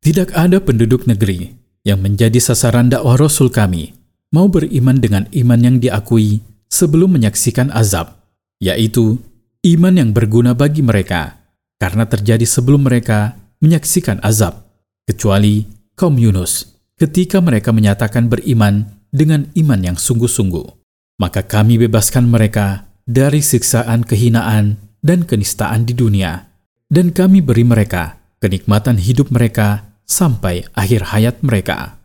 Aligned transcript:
Tidak 0.00 0.32
ada 0.32 0.64
penduduk 0.64 1.04
negeri 1.04 1.52
yang 1.84 2.00
menjadi 2.00 2.40
sasaran 2.40 2.88
dakwah 2.88 3.20
Rasul 3.20 3.52
kami 3.52 3.92
mau 4.32 4.48
beriman 4.48 4.96
dengan 4.96 5.28
iman 5.28 5.60
yang 5.60 5.76
diakui 5.76 6.40
sebelum 6.72 7.20
menyaksikan 7.20 7.68
azab, 7.68 8.16
yaitu 8.64 9.20
iman 9.60 9.92
yang 9.92 10.16
berguna 10.16 10.56
bagi 10.56 10.80
mereka 10.80 11.44
karena 11.76 12.08
terjadi 12.08 12.48
sebelum 12.48 12.88
mereka 12.88 13.36
menyaksikan 13.60 14.24
azab, 14.24 14.72
kecuali 15.04 15.68
kaum 16.00 16.16
Yunus 16.16 16.80
ketika 16.96 17.44
mereka 17.44 17.68
menyatakan 17.68 18.32
beriman 18.32 18.88
dengan 19.12 19.52
iman 19.52 19.84
yang 19.84 20.00
sungguh-sungguh. 20.00 20.80
Maka 21.20 21.44
kami 21.44 21.76
bebaskan 21.76 22.24
mereka 22.24 22.88
dari 23.04 23.44
siksaan 23.44 24.08
kehinaan 24.08 24.80
dan 25.04 25.28
kenistaan 25.28 25.84
di 25.84 25.92
dunia, 25.92 26.48
dan 26.88 27.12
kami 27.12 27.44
beri 27.44 27.68
mereka 27.68 28.16
kenikmatan 28.40 28.96
hidup 28.96 29.28
mereka 29.28 29.89
sampai 30.09 30.65
akhir 30.77 31.09
hayat 31.11 31.41
mereka. 31.41 31.95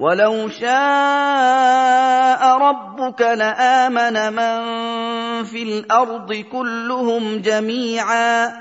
ولو 0.00 0.48
شاء 0.48 2.40
ربك 2.40 3.20
لآمن 3.20 4.16
من 4.32 4.56
في 5.44 5.62
الأرض 5.62 6.32
كلهم 6.48 7.44
جميعا 7.44 8.52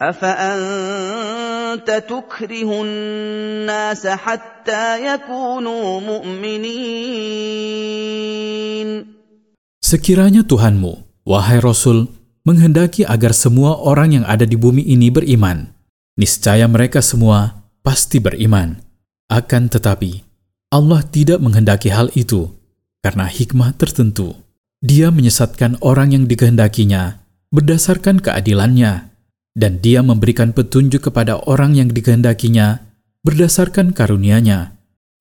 أفأنت 0.00 1.90
تكره 2.08 2.70
الناس 2.82 4.06
حتى 4.06 5.06
يكونوا 5.14 6.00
مؤمنين 6.00 7.28
Sekiranya 9.88 10.44
Tuhanmu, 10.44 11.24
wahai 11.24 11.64
Rasul, 11.64 12.12
menghendaki 12.44 13.08
agar 13.08 13.32
semua 13.32 13.80
orang 13.80 14.20
yang 14.20 14.24
ada 14.28 14.44
di 14.44 14.52
bumi 14.52 14.84
ini 14.84 15.08
beriman, 15.08 15.72
niscaya 16.20 16.68
mereka 16.68 17.00
semua 17.00 17.61
pasti 17.83 18.17
beriman. 18.17 18.79
Akan 19.29 19.67
tetapi, 19.69 20.23
Allah 20.73 21.05
tidak 21.05 21.37
menghendaki 21.43 21.93
hal 21.93 22.09
itu 22.17 22.49
karena 23.03 23.27
hikmah 23.29 23.75
tertentu. 23.77 24.39
Dia 24.83 25.13
menyesatkan 25.13 25.79
orang 25.83 26.11
yang 26.15 26.25
dikehendakinya 26.25 27.23
berdasarkan 27.53 28.17
keadilannya, 28.19 29.13
dan 29.53 29.77
dia 29.77 30.01
memberikan 30.01 30.51
petunjuk 30.51 31.13
kepada 31.13 31.37
orang 31.45 31.77
yang 31.77 31.93
dikehendakinya 31.93 32.81
berdasarkan 33.21 33.93
karunia-Nya. 33.93 34.73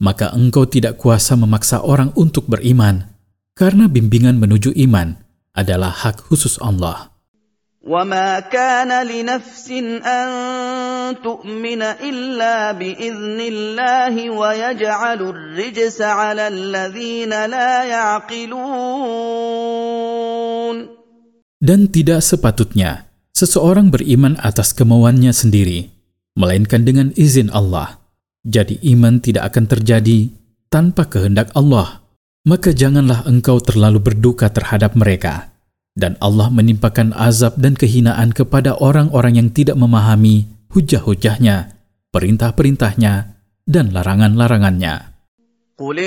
Maka 0.02 0.34
engkau 0.34 0.66
tidak 0.66 0.98
kuasa 0.98 1.38
memaksa 1.38 1.84
orang 1.84 2.10
untuk 2.18 2.48
beriman, 2.50 3.06
karena 3.54 3.86
bimbingan 3.86 4.40
menuju 4.40 4.74
iman 4.88 5.14
adalah 5.54 5.92
hak 5.92 6.26
khusus 6.26 6.58
Allah. 6.58 7.11
وما 7.87 8.51
كان 8.51 8.91
لنفس 9.07 9.71
ان 10.03 10.27
تؤمن 11.23 11.81
الا 11.81 12.71
باذن 12.75 13.39
الله 13.39 14.29
ويجعل 14.29 15.19
الرجس 15.23 16.01
على 16.01 16.47
الذين 16.47 17.31
لا 17.31 17.83
يعقلون 17.87 18.67
Dan 21.57 21.89
tidak 21.89 22.21
sepatutnya 22.21 23.09
seseorang 23.33 23.89
beriman 23.89 24.37
atas 24.37 24.77
kemauannya 24.77 25.33
sendiri, 25.33 25.89
melainkan 26.37 26.85
dengan 26.85 27.09
izin 27.17 27.49
Allah. 27.49 27.97
Jadi 28.45 28.77
iman 28.93 29.17
tidak 29.17 29.49
akan 29.49 29.65
terjadi 29.65 30.29
tanpa 30.69 31.09
kehendak 31.09 31.49
Allah. 31.57 32.05
Maka 32.45 32.77
janganlah 32.77 33.25
engkau 33.25 33.57
terlalu 33.57 33.99
berduka 34.05 34.53
terhadap 34.53 34.93
mereka 34.93 35.50
dan 35.97 36.13
Allah 36.21 36.53
menimpakan 36.53 37.09
azab 37.17 37.57
dan 37.57 37.73
kehinaan 37.73 38.29
kepada 38.29 38.77
orang-orang 38.77 39.41
yang 39.41 39.49
tidak 39.49 39.75
memahami 39.81 40.45
hujah-hujahnya, 40.69 41.73
perintah-perintahnya, 42.13 43.41
dan 43.65 43.91
larangan-larangannya. 43.91 45.17
قل 45.77 45.99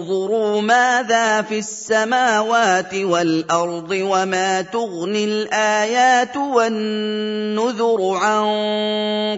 انظروا 0.00 0.60
ماذا 0.60 1.42
في 1.42 1.58
السماوات 1.58 2.94
والارض 2.94 3.90
وما 3.92 4.62
تغني 4.72 5.24
الايات 5.24 6.36
والنذر 6.36 8.00
عن 8.16 8.44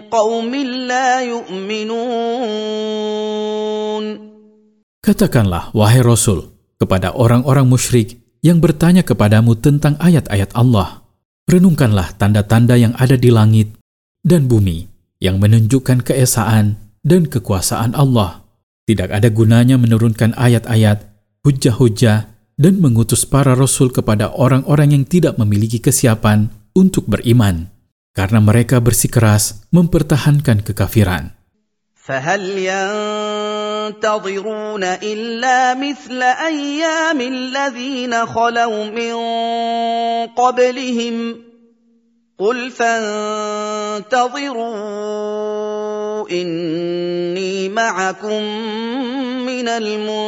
قوم 0.07 0.55
لا 0.87 1.21
يؤمنون 1.27 2.15
Katakanlah, 5.05 5.69
wahai 5.75 6.01
Rasul, 6.01 6.49
kepada 6.81 7.13
orang-orang 7.13 7.69
musyrik 7.69 8.17
yang 8.40 8.60
bertanya 8.60 9.04
kepadamu 9.04 9.56
tentang 9.56 9.96
ayat-ayat 10.00 10.52
Allah. 10.56 11.04
Renungkanlah 11.48 12.16
tanda-tanda 12.16 12.76
yang 12.78 12.94
ada 12.96 13.16
di 13.16 13.28
langit 13.32 13.74
dan 14.24 14.46
bumi 14.46 14.86
yang 15.20 15.40
menunjukkan 15.40 16.04
keesaan 16.04 16.80
dan 17.04 17.28
kekuasaan 17.28 17.96
Allah. 17.96 18.44
Tidak 18.88 19.08
ada 19.08 19.28
gunanya 19.30 19.76
menurunkan 19.76 20.34
ayat-ayat, 20.36 21.04
hujah-hujah, 21.46 22.30
dan 22.60 22.74
mengutus 22.76 23.24
para 23.24 23.56
rasul 23.56 23.88
kepada 23.88 24.32
orang-orang 24.36 24.92
yang 24.92 25.04
tidak 25.08 25.40
memiliki 25.40 25.80
kesiapan 25.80 26.52
untuk 26.76 27.08
beriman, 27.08 27.72
karena 28.12 28.38
mereka 28.42 28.82
bersikeras 28.84 29.64
mempertahankan 29.72 30.60
kekafiran. 30.60 31.39
فهل 32.09 32.41
ينتظرون 33.89 34.83
الا 34.83 35.73
مثل 35.73 36.21
ايام 36.21 37.21
الذين 37.21 38.25
خلوا 38.25 38.85
من 38.85 39.15
قبلهم 40.37 41.15
قل 42.39 42.71
فانتظروا 42.71 44.05
اني 46.29 47.69
معكم 47.69 48.43
من 49.45 49.67
المنتظرين 49.67 50.25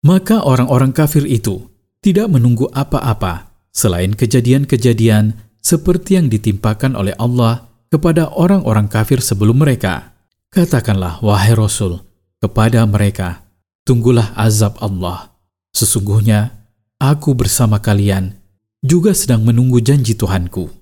Maka 0.00 0.40
orang-orang 0.40 0.96
kafir 0.96 1.28
itu 1.28 1.68
tidak 2.00 2.32
menunggu 2.32 2.72
apa-apa 2.72 3.52
selain 3.68 4.16
kejadian-kejadian 4.16 5.43
seperti 5.64 6.16
yang 6.16 6.32
ditimpakan 6.32 6.96
oleh 6.96 7.14
Allah 7.20 7.68
kepada 7.92 8.32
orang-orang 8.32 8.88
kafir 8.88 9.20
sebelum 9.20 9.60
mereka. 9.60 10.16
Katakanlah, 10.50 11.22
wahai 11.22 11.54
Rasul, 11.54 12.02
kepada 12.42 12.82
mereka, 12.86 13.44
tunggulah 13.86 14.34
azab 14.34 14.78
Allah. 14.82 15.30
Sesungguhnya, 15.70 16.50
aku 16.98 17.34
bersama 17.38 17.78
kalian 17.78 18.34
juga 18.82 19.14
sedang 19.14 19.44
menunggu 19.46 19.78
janji 19.78 20.16
Tuhanku. 20.18 20.80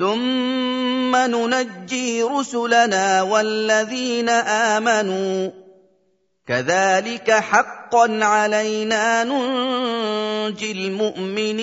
ثم 0.00 1.12
ننجي 1.12 2.22
رسلنا 2.22 3.22
والذين 3.22 4.28
امنوا 4.78 5.50
كذلك 6.48 7.30
حقا 7.30 8.24
علينا 8.24 9.24
ننجي 9.24 10.72
المؤمنين 10.72 11.60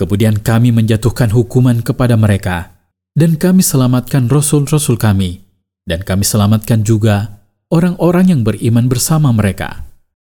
Kemudian 0.00 0.40
kami 0.40 0.72
menjatuhkan 0.72 1.28
hukuman 1.28 1.84
kepada 1.84 2.16
mereka, 2.16 2.72
dan 3.12 3.36
kami 3.36 3.60
selamatkan 3.60 4.32
rasul-rasul 4.32 4.96
kami, 4.96 5.44
dan 5.84 6.00
kami 6.00 6.24
selamatkan 6.24 6.80
juga 6.80 7.44
orang-orang 7.68 8.32
yang 8.32 8.40
beriman 8.40 8.88
bersama 8.88 9.28
mereka. 9.28 9.84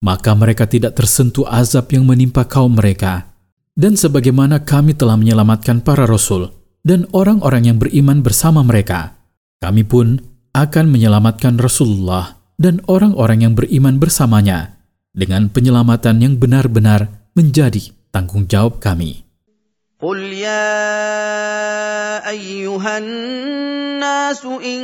Maka 0.04 0.36
mereka 0.36 0.68
tidak 0.68 1.00
tersentuh 1.00 1.48
azab 1.48 1.88
yang 1.96 2.04
menimpa 2.04 2.44
kaum 2.44 2.76
mereka. 2.76 3.32
Dan 3.72 3.96
sebagaimana 3.96 4.68
kami 4.68 5.00
telah 5.00 5.16
menyelamatkan 5.16 5.80
para 5.80 6.04
rasul 6.04 6.52
dan 6.84 7.08
orang-orang 7.16 7.72
yang 7.72 7.78
beriman 7.80 8.20
bersama 8.20 8.68
mereka, 8.68 9.16
kami 9.64 9.88
pun 9.88 10.20
akan 10.52 10.92
menyelamatkan 10.92 11.58
Rasulullah 11.58 12.38
dan 12.60 12.84
orang-orang 12.86 13.48
yang 13.48 13.54
beriman 13.58 13.98
bersamanya 13.98 14.78
dengan 15.16 15.50
penyelamatan 15.50 16.22
yang 16.22 16.36
benar-benar 16.38 17.32
menjadi 17.34 17.90
tanggung 18.14 18.46
jawab 18.46 18.78
kami. 18.78 19.24
قل 20.04 20.20
يا 20.20 20.60
ايها 22.30 22.98
الناس 22.98 24.46
ان 24.46 24.84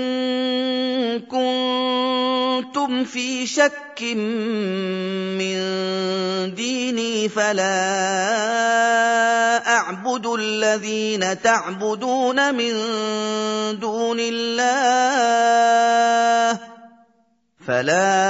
كنتم 1.20 3.04
في 3.04 3.48
شك 3.48 4.02
من 5.36 5.60
ديني 6.56 7.30
فلا 7.30 7.68
أعبد 9.68 10.26
الذين 10.26 11.42
تعبدون 11.42 12.56
من 12.56 12.74
دون 13.80 14.18
الله 14.20 15.60
فلا 17.68 18.30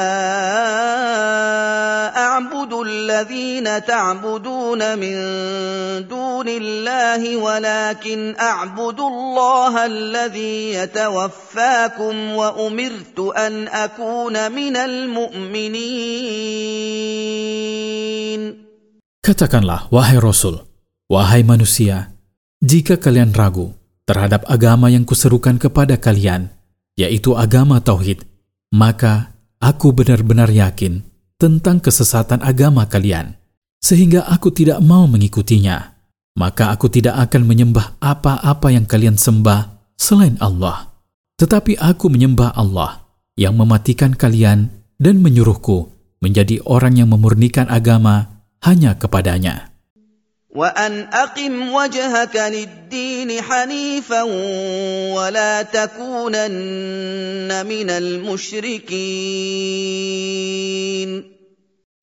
اعبد 2.18 2.74
الذين 2.74 3.86
تعبدون 3.86 5.00
من 5.00 5.16
دون 6.08 6.19
الله 6.49 7.37
ولكن 7.37 8.35
اعبد 8.41 9.01
الله 9.01 9.87
الذي 9.87 10.75
يتوفاكم 10.75 12.15
وامرت 12.31 13.19
ان 13.19 13.69
اكون 13.69 14.53
من 14.53 14.77
المؤمنين 14.77 15.95
Katakanlah, 19.25 19.89
wahai 19.89 20.21
Rasul, 20.21 20.61
wahai 21.09 21.41
manusia, 21.41 22.13
jika 22.61 23.01
kalian 23.01 23.33
ragu 23.33 23.73
terhadap 24.05 24.45
agama 24.53 24.93
yang 24.93 25.09
kuserukan 25.09 25.57
kepada 25.57 25.97
kalian, 25.97 26.53
yaitu 26.93 27.33
agama 27.33 27.81
Tauhid, 27.81 28.21
maka 28.69 29.33
aku 29.65 29.97
benar-benar 29.97 30.53
yakin 30.53 31.09
tentang 31.41 31.81
kesesatan 31.81 32.45
agama 32.45 32.85
kalian, 32.85 33.41
sehingga 33.81 34.29
aku 34.29 34.53
tidak 34.53 34.85
mau 34.85 35.09
mengikutinya. 35.09 35.98
Maka 36.39 36.75
aku 36.75 36.91
tidak 36.91 37.15
akan 37.31 37.47
menyembah 37.47 37.95
apa-apa 38.03 38.75
yang 38.75 38.91
kalian 38.91 39.15
sembah 39.15 39.95
selain 39.95 40.35
Allah. 40.43 40.91
Tetapi 41.39 41.79
aku 41.79 42.11
menyembah 42.11 42.55
Allah 42.59 43.07
yang 43.39 43.55
mematikan 43.55 44.15
kalian 44.15 44.71
dan 44.99 45.23
menyuruhku 45.23 45.91
menjadi 46.19 46.63
orang 46.67 46.99
yang 46.99 47.11
memurnikan 47.11 47.71
agama 47.71 48.43
hanya 48.63 48.99
kepadanya. 48.99 49.75
وأن 50.55 51.11
أقم 51.11 51.75
وجهك 51.75 52.37
للدين 52.37 53.43
حنيفا 53.43 54.23
ولا 55.11 55.63
تكونن 55.67 57.51
من 57.67 57.89
المشركين 57.91 58.95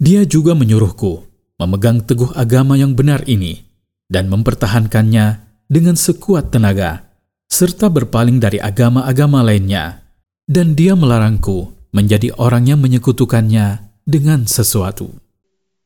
Dia 0.01 0.27
juga 0.27 0.51
menyuruhku 0.51 1.23
memegang 1.61 2.03
teguh 2.03 2.35
agama 2.35 2.75
yang 2.75 2.91
benar 2.91 3.23
ini 3.23 3.64
dan 4.11 4.27
mempertahankannya 4.27 5.39
dengan 5.71 5.95
sekuat 5.95 6.51
tenaga, 6.51 7.07
serta 7.47 7.88
berpaling 7.88 8.43
dari 8.43 8.59
agama-agama 8.59 9.39
lainnya. 9.39 10.03
Dan 10.43 10.75
dia 10.75 10.99
melarangku 10.99 11.71
menjadi 11.95 12.35
orang 12.35 12.67
yang 12.67 12.83
menyekutukannya 12.83 13.79
dengan 14.03 14.43
sesuatu. 14.43 15.15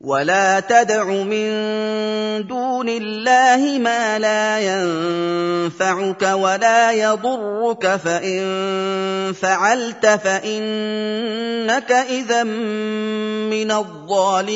ولا 0.06 0.60
تدع 0.60 1.07
من 1.24 1.50
دون 2.46 2.90
الله 2.90 3.80
ما 3.80 4.19
لا 4.19 4.60
ينفعك 4.60 6.22
ولا 6.22 6.92
يضرك 6.92 7.96
فان 7.96 8.44
فعلت 9.34 10.06
فانك 10.06 11.92
اذا 11.92 12.44
من 13.50 13.72
الظالمين 13.72 14.56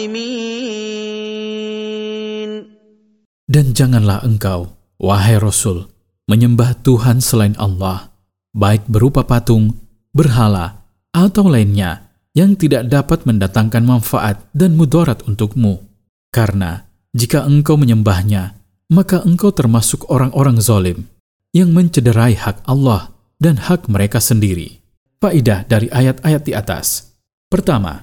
dan 3.55 3.71
janganlah 3.71 4.27
engkau, 4.27 4.75
wahai 4.99 5.39
Rasul, 5.39 5.87
menyembah 6.27 6.75
Tuhan 6.83 7.23
selain 7.23 7.55
Allah, 7.55 8.11
baik 8.51 8.91
berupa 8.91 9.23
patung, 9.23 9.79
berhala, 10.11 10.83
atau 11.15 11.47
lainnya, 11.47 12.11
yang 12.35 12.59
tidak 12.59 12.91
dapat 12.91 13.23
mendatangkan 13.23 13.87
manfaat 13.87 14.43
dan 14.51 14.75
mudarat 14.75 15.23
untukmu. 15.23 15.87
Karena 16.35 16.83
jika 17.15 17.47
engkau 17.47 17.79
menyembahnya, 17.79 18.59
maka 18.91 19.23
engkau 19.23 19.55
termasuk 19.55 20.11
orang-orang 20.11 20.59
zalim 20.59 21.07
yang 21.55 21.71
mencederai 21.71 22.35
hak 22.35 22.67
Allah 22.67 23.15
dan 23.39 23.63
hak 23.63 23.87
mereka 23.87 24.19
sendiri. 24.19 24.83
Faidah 25.23 25.63
dari 25.63 25.87
ayat-ayat 25.95 26.43
di 26.43 26.59
atas. 26.59 27.15
Pertama, 27.47 28.03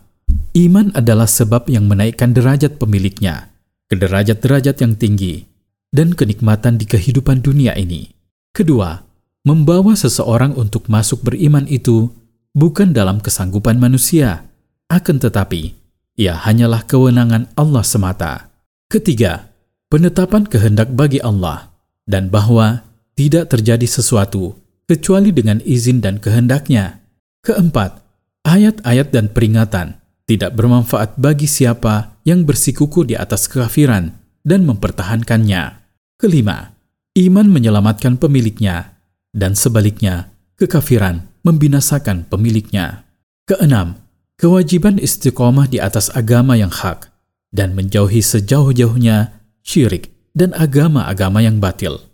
iman 0.56 0.96
adalah 0.96 1.28
sebab 1.28 1.68
yang 1.68 1.92
menaikkan 1.92 2.32
derajat 2.32 2.80
pemiliknya 2.80 3.51
ke 3.92 4.00
derajat-derajat 4.00 4.80
yang 4.80 4.96
tinggi 4.96 5.44
dan 5.92 6.16
kenikmatan 6.16 6.80
di 6.80 6.88
kehidupan 6.88 7.44
dunia 7.44 7.76
ini. 7.76 8.16
Kedua, 8.56 9.04
membawa 9.44 10.00
seseorang 10.00 10.56
untuk 10.56 10.88
masuk 10.88 11.28
beriman 11.28 11.68
itu 11.68 12.08
bukan 12.56 12.96
dalam 12.96 13.20
kesanggupan 13.20 13.76
manusia, 13.76 14.48
akan 14.88 15.20
tetapi 15.20 15.76
ia 16.16 16.40
hanyalah 16.40 16.88
kewenangan 16.88 17.52
Allah 17.60 17.84
semata. 17.84 18.48
Ketiga, 18.88 19.52
penetapan 19.92 20.48
kehendak 20.48 20.96
bagi 20.96 21.20
Allah 21.20 21.76
dan 22.08 22.32
bahwa 22.32 22.88
tidak 23.20 23.52
terjadi 23.52 23.88
sesuatu 23.92 24.56
kecuali 24.88 25.36
dengan 25.36 25.60
izin 25.68 26.00
dan 26.00 26.16
kehendaknya. 26.16 27.04
Keempat, 27.44 28.00
ayat-ayat 28.48 29.12
dan 29.12 29.28
peringatan 29.32 30.00
tidak 30.28 30.56
bermanfaat 30.56 31.20
bagi 31.20 31.48
siapa 31.48 32.11
yang 32.28 32.46
bersikuku 32.46 33.08
di 33.08 33.16
atas 33.18 33.50
kekafiran 33.50 34.14
dan 34.46 34.66
mempertahankannya. 34.66 35.82
Kelima, 36.18 36.78
iman 37.18 37.48
menyelamatkan 37.50 38.18
pemiliknya 38.22 38.98
dan 39.34 39.58
sebaliknya 39.58 40.30
kekafiran 40.60 41.26
membinasakan 41.42 42.30
pemiliknya. 42.30 43.10
Keenam, 43.50 43.98
kewajiban 44.38 45.02
istiqomah 45.02 45.66
di 45.66 45.82
atas 45.82 46.14
agama 46.14 46.54
yang 46.54 46.70
hak 46.70 47.10
dan 47.50 47.74
menjauhi 47.74 48.22
sejauh-jauhnya 48.22 49.34
syirik 49.66 50.14
dan 50.38 50.54
agama-agama 50.54 51.42
yang 51.42 51.58
batil. 51.58 52.11